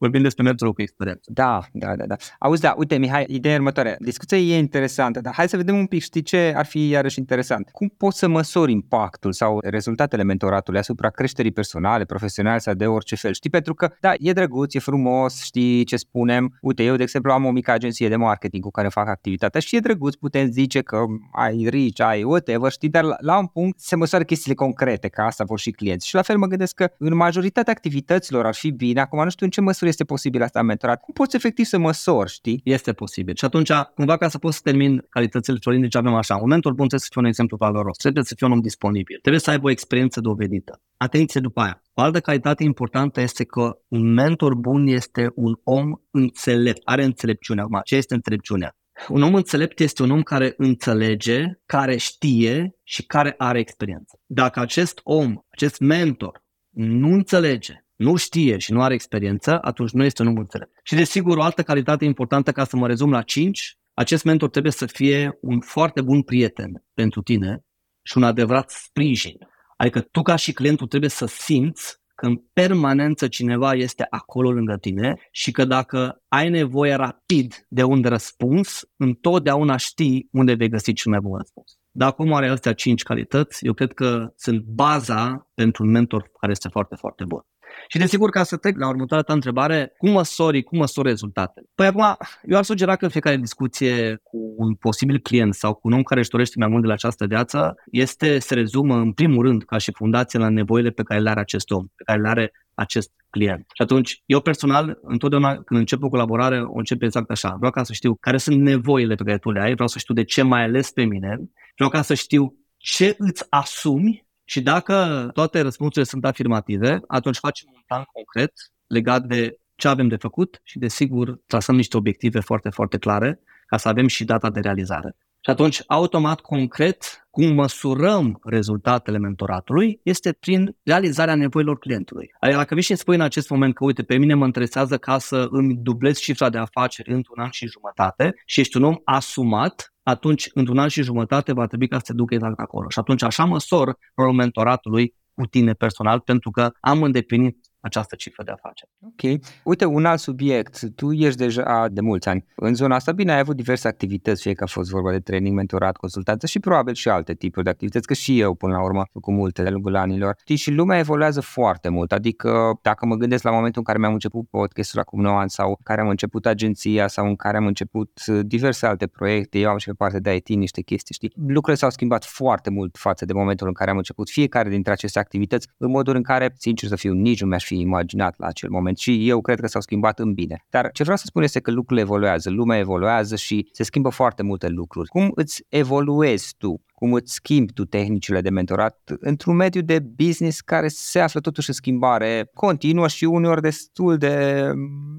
[0.01, 1.31] vorbim despre mentorul cu experiență.
[1.33, 2.15] Da, da, da, da.
[2.39, 3.95] Auzi, da, uite, Mihai, ideea următoare.
[3.99, 7.69] Discuția e interesantă, dar hai să vedem un pic, știi ce ar fi iarăși interesant.
[7.71, 13.15] Cum poți să măsori impactul sau rezultatele mentoratului asupra creșterii personale, profesionale sau de orice
[13.15, 13.33] fel?
[13.33, 16.57] Știi, pentru că, da, e drăguț, e frumos, știi ce spunem.
[16.61, 19.75] Uite, eu, de exemplu, am o mică agenție de marketing cu care fac activitatea și
[19.75, 23.79] e drăguț, putem zice că ai reach, ai whatever, știi, dar la, la un punct
[23.79, 26.07] se măsoară chestiile concrete, ca asta vor și clienți.
[26.07, 29.45] Și la fel mă gândesc că în majoritatea activităților ar fi bine, acum nu știu
[29.45, 32.61] în ce măsură este posibil asta mentorat, cum poți efectiv să măsori, știi?
[32.63, 33.35] Este posibil.
[33.35, 36.71] Și atunci, cumva ca să poți să termin calitățile Florin, deci avem așa, un mentor
[36.71, 39.49] bun trebuie să fie un exemplu valoros, trebuie să fie un om disponibil, trebuie să
[39.49, 40.81] aibă o experiență dovedită.
[40.97, 41.81] Atenție după aia.
[41.93, 47.61] O altă calitate importantă este că un mentor bun este un om înțelept, are înțelepciune.
[47.61, 48.75] Acum, ce este înțelepciunea?
[49.07, 54.19] Un om înțelept este un om care înțelege, care știe și care are experiență.
[54.25, 56.43] Dacă acest om, acest mentor,
[56.75, 60.71] nu înțelege, nu știe și nu are experiență, atunci nu este un om înțelept.
[60.83, 64.71] Și desigur, o altă calitate importantă, ca să mă rezum la 5, acest mentor trebuie
[64.71, 67.65] să fie un foarte bun prieten pentru tine
[68.01, 69.37] și un adevărat sprijin.
[69.77, 74.77] Adică tu ca și clientul trebuie să simți că în permanență cineva este acolo lângă
[74.77, 80.93] tine și că dacă ai nevoie rapid de un răspuns, întotdeauna știi unde vei găsi
[80.93, 81.71] cel mai bun răspuns.
[81.91, 86.51] Dacă omul are astea cinci calități, eu cred că sunt baza pentru un mentor care
[86.51, 87.41] este foarte, foarte bun.
[87.87, 91.65] Și desigur, ca să trec la următoarea ta întrebare, cum măsori, cum măsori rezultatele?
[91.75, 95.87] Păi acum, eu ar sugera că în fiecare discuție cu un posibil client sau cu
[95.87, 99.11] un om care își dorește mai mult de la această viață, este, se rezumă în
[99.11, 102.21] primul rând ca și fundație la nevoile pe care le are acest om, pe care
[102.21, 103.65] le are acest client.
[103.73, 107.55] Și atunci, eu personal, întotdeauna când încep o colaborare, o încep exact așa.
[107.57, 110.13] Vreau ca să știu care sunt nevoile pe care tu le ai, vreau să știu
[110.13, 111.39] de ce mai ales pe mine,
[111.75, 117.69] vreau ca să știu ce îți asumi și dacă toate răspunsurile sunt afirmative, atunci facem
[117.73, 118.51] un plan concret
[118.87, 123.77] legat de ce avem de făcut și, desigur, trasăm niște obiective foarte, foarte clare ca
[123.77, 125.15] să avem și data de realizare.
[125.43, 132.31] Și atunci, automat, concret, cum măsurăm rezultatele mentoratului este prin realizarea nevoilor clientului.
[132.39, 135.17] Adică dacă vii și spui în acest moment că, uite, pe mine mă interesează ca
[135.17, 139.90] să îmi dublez cifra de afaceri într-un an și jumătate și ești un om asumat,
[140.03, 142.89] atunci, într-un an și jumătate, va trebui ca să te ducă exact acolo.
[142.89, 148.43] Și atunci, așa măsor rolul mentoratului cu tine personal, pentru că am îndeplinit această cifră
[148.43, 148.91] de afaceri.
[149.03, 149.41] Ok.
[149.63, 150.79] Uite, un alt subiect.
[150.95, 153.11] Tu ești deja de mulți ani în zona asta.
[153.11, 156.59] Bine, ai avut diverse activități, fie că a fost vorba de training, mentorat, consultanță și
[156.59, 159.69] probabil și alte tipuri de activități, că și eu până la urmă cu multe de
[159.69, 160.35] lungul anilor.
[160.39, 162.11] Știi, și lumea evoluează foarte mult.
[162.11, 165.79] Adică dacă mă gândesc la momentul în care mi-am început podcastul acum 9 ani sau
[165.83, 169.77] care am început agenția sau în care am început uh, diverse alte proiecte, eu am
[169.77, 171.31] și pe partea de IT niște chestii, știi?
[171.35, 175.19] Lucrurile s-au schimbat foarte mult față de momentul în care am început fiecare dintre aceste
[175.19, 178.69] activități, în modul în care, sincer să fiu, nici nu mi-aș fi imaginat la acel
[178.69, 180.65] moment și eu cred că s-au schimbat în bine.
[180.69, 184.43] Dar ce vreau să spun este că lucrurile evoluează, lumea evoluează și se schimbă foarte
[184.43, 185.09] multe lucruri.
[185.09, 186.83] Cum îți evoluezi tu?
[186.93, 191.69] Cum îți schimbi tu tehnicile de mentorat într-un mediu de business care se află totuși
[191.69, 194.65] în schimbare continuă și uneori destul de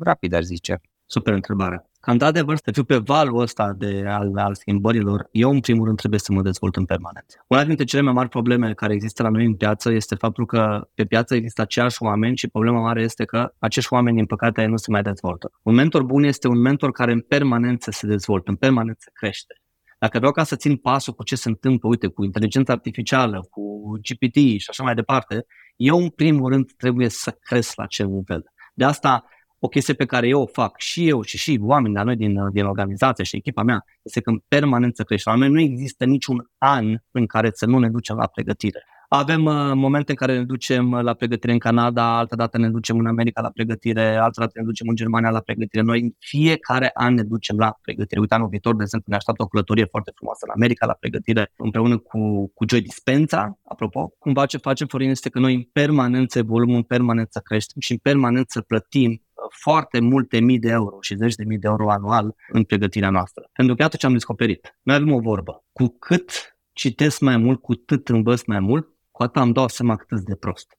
[0.01, 0.81] rapid, aș zice?
[1.07, 1.92] Super întrebare.
[2.05, 5.99] Ca într-adevăr să fiu pe valul ăsta de al, al schimbărilor, eu în primul rând
[5.99, 7.45] trebuie să mă dezvolt în permanență.
[7.49, 10.89] Una dintre cele mai mari probleme care există la noi în piață este faptul că
[10.95, 14.77] pe piață există aceiași oameni și problema mare este că acești oameni, din păcate, nu
[14.77, 15.53] se mai dezvoltă.
[15.63, 19.55] Un mentor bun este un mentor care în permanență se dezvoltă, în permanență crește.
[19.99, 23.63] Dacă vreau ca să țin pasul cu ce se întâmplă, uite, cu inteligența artificială, cu
[24.01, 28.45] GPT și așa mai departe, eu în primul rând trebuie să cresc la acel nivel.
[28.75, 29.25] De asta
[29.65, 32.51] o chestie pe care eu o fac și eu și și oamenii la noi din,
[32.53, 35.31] din organizație și echipa mea este că în permanență crește.
[35.31, 38.85] La noi nu există niciun an în care să nu ne ducem la pregătire.
[39.09, 42.99] Avem uh, momente în care ne ducem la pregătire în Canada, altă dată ne ducem
[42.99, 45.83] în America la pregătire, altă dată ne ducem în Germania la pregătire.
[45.83, 48.21] Noi în fiecare an ne ducem la pregătire.
[48.21, 51.53] Uite, anul viitor, de exemplu, ne așteaptă o călătorie foarte frumoasă în America la pregătire
[51.57, 53.59] împreună cu, cu Joy Dispenza.
[53.65, 57.93] Apropo, cumva ce facem, Florin, este că noi în permanență evoluăm, în permanență creștem și
[57.93, 59.23] în permanență plătim
[59.61, 63.49] foarte multe mii de euro și zeci de mii de euro anual în pregătirea noastră.
[63.53, 64.79] Pentru că iată ce am descoperit.
[64.83, 65.65] Noi avem o vorbă.
[65.73, 69.97] Cu cât citesc mai mult, cu cât învăț mai mult, cu atât am dau seama
[69.97, 70.77] cât de prost.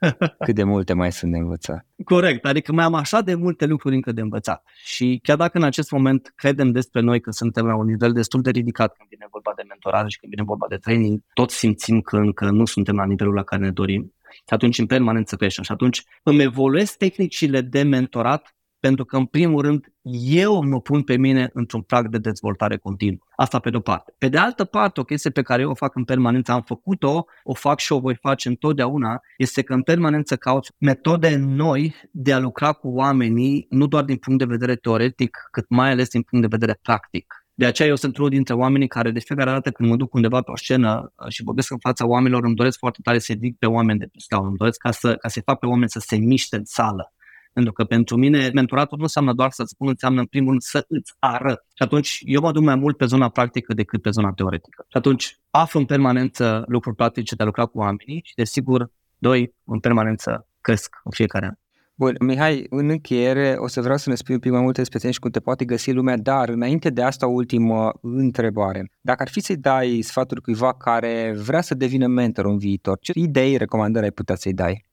[0.44, 1.86] Cât de multe mai sunt de învățat.
[2.04, 4.62] Corect, adică mai am așa de multe lucruri încă de învățat.
[4.84, 8.42] Și chiar dacă în acest moment credem despre noi că suntem la un nivel destul
[8.42, 12.00] de ridicat când vine vorba de mentorare și când vine vorba de training, toți simțim
[12.00, 14.14] că încă nu suntem la nivelul la care ne dorim.
[14.30, 15.64] Și atunci în permanență creștem.
[15.64, 21.02] Și atunci îmi evoluez tehnicile de mentorat pentru că, în primul rând, eu mă pun
[21.02, 23.18] pe mine într-un prag de dezvoltare continuă.
[23.36, 24.14] Asta pe de-o parte.
[24.18, 27.24] Pe de altă parte, o chestie pe care eu o fac în permanență, am făcut-o,
[27.42, 32.32] o fac și o voi face întotdeauna, este că în permanență caut metode noi de
[32.32, 36.22] a lucra cu oamenii, nu doar din punct de vedere teoretic, cât mai ales din
[36.22, 37.47] punct de vedere practic.
[37.58, 40.40] De aceea eu sunt unul dintre oamenii care de fiecare dată când mă duc undeva
[40.42, 43.58] pe o scenă uh, și vorbesc în fața oamenilor, îmi doresc foarte tare să ridic
[43.58, 45.98] pe oameni de pe scaun, îmi doresc ca să, ca să fac pe oameni să
[45.98, 47.12] se miște în sală.
[47.52, 50.84] Pentru că pentru mine mentoratul nu înseamnă doar să spun, înseamnă în primul rând să
[50.88, 51.64] îți arăt.
[51.74, 54.84] Și atunci eu mă duc mai mult pe zona practică decât pe zona teoretică.
[54.88, 59.54] Și atunci aflu în permanență lucruri practice de a lucra cu oamenii și desigur, doi,
[59.64, 61.54] în permanență cresc în fiecare an.
[61.98, 64.98] Bun, Mihai, în încheiere o să vreau să ne spui un pic mai multe despre
[64.98, 68.90] tine și cum te poate găsi lumea, dar înainte de asta o ultimă întrebare.
[69.00, 73.12] Dacă ar fi să-i dai sfaturi cuiva care vrea să devină mentor în viitor, ce
[73.14, 74.84] idei, recomandări ai putea să-i dai?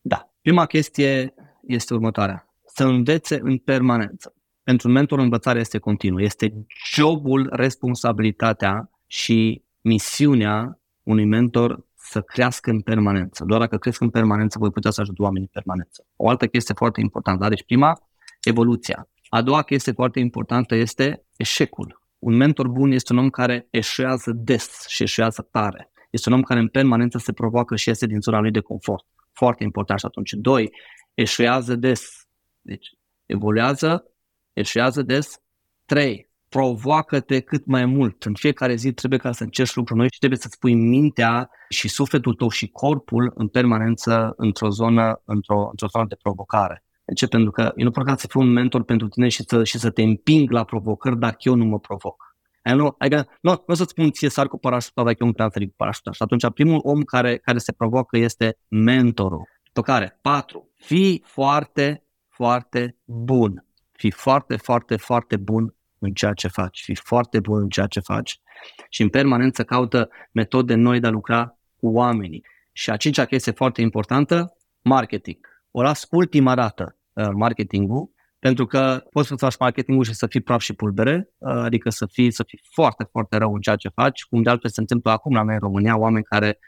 [0.00, 0.34] Da.
[0.40, 1.34] Prima chestie
[1.66, 2.54] este următoarea.
[2.66, 4.34] Să învețe în permanență.
[4.62, 6.22] Pentru un mentor învățarea este continuă.
[6.22, 13.44] Este jobul, responsabilitatea și misiunea unui mentor să crească în permanență.
[13.44, 16.06] Doar dacă cresc în permanență, voi putea să ajut oamenii în permanență.
[16.16, 17.42] O altă chestie foarte importantă.
[17.42, 17.48] Da?
[17.48, 18.08] Deci prima,
[18.42, 19.08] evoluția.
[19.28, 22.02] A doua chestie foarte importantă este eșecul.
[22.18, 25.90] Un mentor bun este un om care eșuează des și eșuează tare.
[26.10, 29.06] Este un om care în permanență se provoacă și iese din zona lui de confort.
[29.32, 30.32] Foarte important și atunci.
[30.32, 30.70] Doi,
[31.14, 32.26] eșuează des.
[32.60, 32.88] Deci
[33.26, 34.10] evoluează,
[34.52, 35.38] eșuează des.
[35.84, 38.22] Trei, provoacă-te cât mai mult.
[38.22, 41.88] În fiecare zi trebuie ca să încerci lucruri noi și trebuie să-ți pui mintea și
[41.88, 46.84] sufletul tău și corpul în permanență într-o zonă, într-o, într-o zonă de provocare.
[47.04, 47.26] De ce?
[47.26, 49.90] Pentru că eu nu pot să fiu un mentor pentru tine și să, și să
[49.90, 52.36] te împing la provocări dacă eu nu mă provoc.
[52.62, 55.48] Nu, adică, nu, nu o să-ți spun ție sar cu parașuta dacă eu nu prea
[55.48, 56.12] cu parașuta.
[56.12, 59.48] Și atunci primul om care, care se provoacă este mentorul.
[59.64, 63.64] După care, patru, fii foarte, foarte bun.
[63.92, 65.73] Fii foarte, foarte, foarte bun
[66.04, 68.40] în ceea ce faci, fii foarte bun în ceea ce faci
[68.88, 72.44] și în permanență caută metode noi de a lucra cu oamenii.
[72.72, 75.38] Și a cincea chestie foarte importantă, marketing.
[75.70, 80.40] O las ultima dată uh, marketingul, pentru că poți să faci marketingul și să fii
[80.40, 83.88] praf și pulbere, uh, adică să fii, să fii foarte, foarte rău în ceea ce
[83.88, 86.58] faci, cum de altfel se întâmplă acum la noi în România, oameni care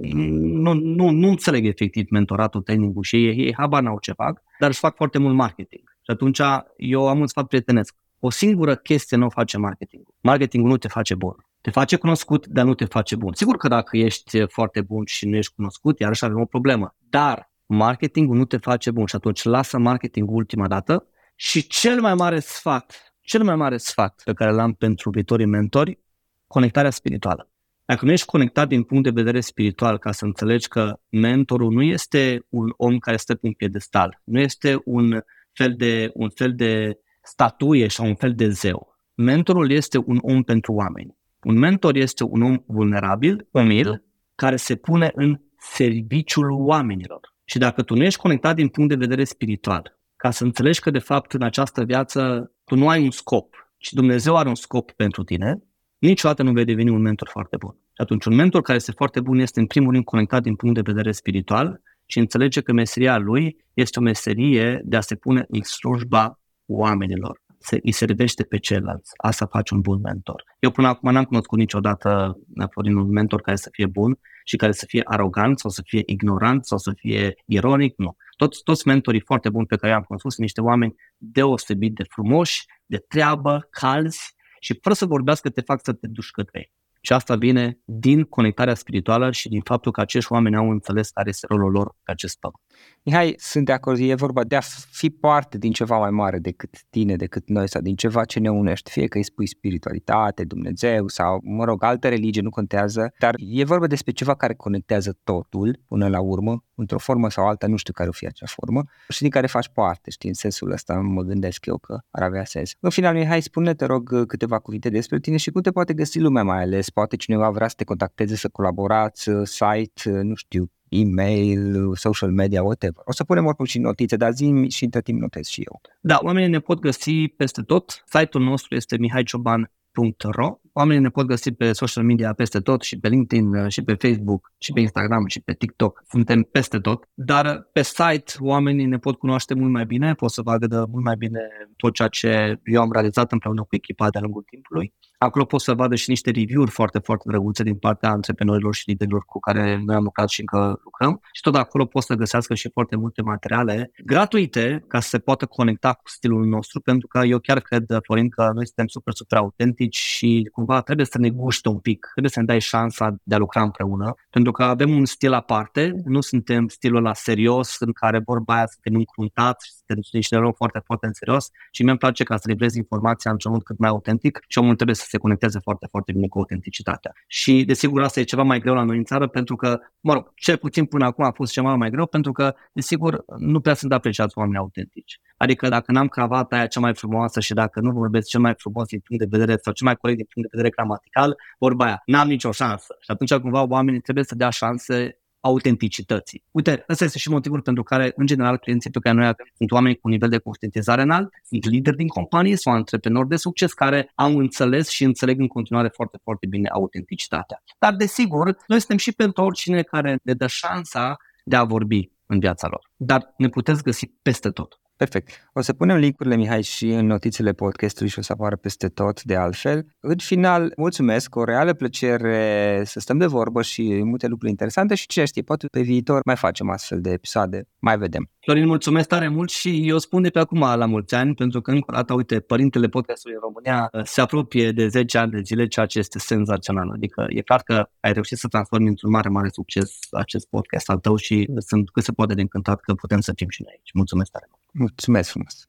[0.00, 4.68] nu, nu, nu înțeleg efectiv mentoratul, training și ei, ei habar n-au ce fac, dar
[4.68, 5.82] își fac foarte mult marketing.
[6.02, 6.40] Și atunci
[6.76, 7.94] eu am un sfat prietenesc.
[8.20, 10.14] O singură chestie nu face marketingul.
[10.20, 11.46] Marketingul nu te face bun.
[11.60, 13.32] Te face cunoscut, dar nu te face bun.
[13.34, 16.94] Sigur că dacă ești foarte bun și nu ești cunoscut, iarăși avem o problemă.
[16.98, 22.14] Dar marketingul nu te face bun și atunci lasă marketingul ultima dată și cel mai
[22.14, 25.98] mare sfat, cel mai mare sfat pe care l-am pentru viitorii mentori,
[26.46, 27.50] conectarea spirituală.
[27.84, 31.82] Dacă nu ești conectat din punct de vedere spiritual, ca să înțelegi că mentorul nu
[31.82, 35.20] este un om care stă pe un piedestal, nu este un
[35.52, 36.98] fel de, un fel de
[37.30, 38.96] statuie sau un fel de zeu.
[39.14, 41.16] Mentorul este un om pentru oameni.
[41.42, 47.20] Un mentor este un om vulnerabil, umil, care se pune în serviciul oamenilor.
[47.44, 50.90] Și dacă tu nu ești conectat din punct de vedere spiritual, ca să înțelegi că
[50.90, 54.92] de fapt în această viață tu nu ai un scop, ci Dumnezeu are un scop
[54.92, 55.62] pentru tine,
[55.98, 57.72] niciodată nu vei deveni un mentor foarte bun.
[57.72, 60.74] Și atunci un mentor care este foarte bun este în primul rând conectat din punct
[60.74, 65.44] de vedere spiritual și înțelege că meseria lui este o meserie de a se pune
[65.48, 66.38] în slujba
[66.68, 67.40] oamenilor.
[67.58, 69.12] Se, îi servește pe ceilalți.
[69.16, 70.44] Asta face un bun mentor.
[70.58, 72.38] Eu până acum n-am cunoscut niciodată,
[72.70, 76.02] Florin, un mentor care să fie bun și care să fie arogant sau să fie
[76.06, 77.94] ignorant sau să fie ironic.
[77.96, 78.16] Nu.
[78.36, 82.64] Toți, toți mentorii foarte buni pe care i-am cunoscut sunt niște oameni deosebit de frumoși,
[82.86, 86.72] de treabă, calzi și fără să vorbească te fac să te duci către ei.
[87.00, 91.28] Și asta vine din conectarea spirituală și din faptul că acești oameni au înțeles care
[91.28, 92.62] este rolul lor pe acest pământ.
[93.02, 96.76] Mihai, sunt de acord, e vorba de a fi parte din ceva mai mare decât
[96.90, 101.08] tine, decât noi sau din ceva ce ne unește, fie că îi spui spiritualitate, Dumnezeu
[101.08, 105.80] sau, mă rog, altă religie, nu contează, dar e vorba despre ceva care conectează totul
[105.88, 109.20] până la urmă, într-o formă sau alta, nu știu care o fi acea formă, și
[109.20, 112.72] din care faci parte, știi, în sensul ăsta mă gândesc eu că ar avea sens.
[112.80, 116.18] În final, Mihai, spune te rog, câteva cuvinte despre tine și cum te poate găsi
[116.18, 121.94] lumea mai ales, poate cineva vrea să te contacteze, să colaborați, site, nu știu, e-mail,
[121.96, 123.02] social media, whatever.
[123.04, 125.80] O să punem oricum și notițe, dar zi și între timp notez și eu.
[126.00, 128.04] Da, oamenii ne pot găsi peste tot.
[128.06, 133.08] Site-ul nostru este mihaicioban.ro oamenii ne pot găsi pe social media peste tot și pe
[133.08, 136.02] LinkedIn și pe Facebook și pe Instagram și pe TikTok.
[136.08, 137.08] Suntem peste tot.
[137.14, 141.16] Dar pe site oamenii ne pot cunoaște mult mai bine, pot să vadă mult mai
[141.16, 141.40] bine
[141.76, 144.92] tot ceea ce eu am realizat împreună cu echipa de-a lungul timpului.
[145.18, 149.22] Acolo pot să vadă și niște review-uri foarte, foarte drăguțe din partea antreprenorilor și liderilor
[149.26, 151.20] cu care noi am lucrat și încă lucrăm.
[151.32, 155.46] Și tot acolo pot să găsească și foarte multe materiale gratuite ca să se poată
[155.46, 159.38] conecta cu stilul nostru, pentru că eu chiar cred, Florin, că noi suntem super, super
[159.38, 163.34] autentici și cumva trebuie să ne guște un pic, trebuie să ne dai șansa de
[163.34, 167.92] a lucra împreună, pentru că avem un stil aparte, nu suntem stilul la serios în
[167.92, 171.82] care vorba aia suntem încruntați și suntem niște ne luăm foarte, foarte în serios și
[171.82, 175.06] mi-e place ca să livrez informația într-un mod cât mai autentic și omul trebuie să
[175.08, 177.12] se conecteze foarte, foarte bine cu autenticitatea.
[177.26, 180.32] Și desigur asta e ceva mai greu la noi în țară pentru că, mă rog,
[180.34, 183.92] cel puțin până acum a fost ceva mai greu pentru că, desigur, nu prea sunt
[183.92, 185.20] apreciați oameni autentici.
[185.38, 188.86] Adică dacă n-am cravata aia cea mai frumoasă și dacă nu vorbesc cel mai frumos
[188.88, 192.02] din punct de vedere sau cel mai corect din punct de vedere gramatical, vorba aia,
[192.06, 192.96] n-am nicio șansă.
[193.00, 196.44] Și atunci cumva oamenii trebuie să dea șanse autenticității.
[196.50, 199.70] Uite, ăsta este și motivul pentru care, în general, clienții pe care noi avem sunt
[199.70, 203.72] oameni cu un nivel de conștientizare înalt, sunt lideri din companie sau antreprenori de succes
[203.72, 207.62] care au înțeles și înțeleg în continuare foarte, foarte bine autenticitatea.
[207.78, 212.38] Dar, desigur, noi suntem și pentru oricine care ne dă șansa de a vorbi în
[212.38, 212.90] viața lor.
[212.96, 214.80] Dar ne puteți găsi peste tot.
[214.98, 215.50] Perfect.
[215.52, 219.22] O să punem linkurile, Mihai, și în notițele podcastului și o să apară peste tot
[219.22, 219.86] de altfel.
[220.00, 225.06] În final, mulțumesc, o reală plăcere să stăm de vorbă și multe lucruri interesante și
[225.06, 227.68] ce știe, poate pe viitor mai facem astfel de episoade.
[227.78, 228.30] Mai vedem.
[228.40, 231.70] Florin, mulțumesc tare mult și eu spun de pe acum la mulți ani, pentru că
[231.70, 235.40] încă o dată, uite, părintele podcastului în România uh, se apropie de 10 ani de
[235.40, 236.90] zile, ceea ce este senzațional.
[236.90, 240.98] Adică e clar că ai reușit să transformi într-un mare, mare succes acest podcast al
[240.98, 243.90] tău și sunt cât se poate de încântat că putem să fim și noi aici.
[243.92, 244.57] Mulțumesc tare mult!
[244.72, 245.68] Mulțumesc frumos!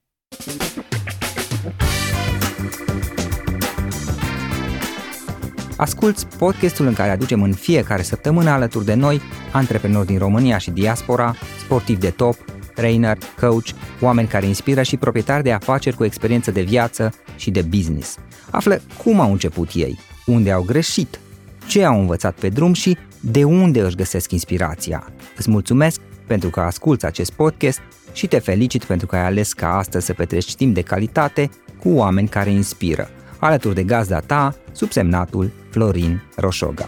[5.77, 9.21] Asculți podcastul în care aducem în fiecare săptămână alături de noi
[9.51, 12.35] antreprenori din România și diaspora, sportivi de top,
[12.75, 13.67] trainer, coach,
[14.01, 18.17] oameni care inspiră și proprietari de afaceri cu experiență de viață și de business.
[18.51, 21.19] Află cum au început ei, unde au greșit,
[21.67, 25.07] ce au învățat pe drum și de unde își găsesc inspirația.
[25.37, 27.79] Îți mulțumesc pentru că asculți acest podcast
[28.13, 31.49] și te felicit pentru că ai ales ca astăzi să petreci timp de calitate
[31.79, 33.09] cu oameni care inspiră,
[33.39, 36.87] alături de gazda ta, subsemnatul Florin Roșoga.